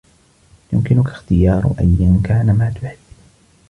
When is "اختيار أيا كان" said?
1.07-2.45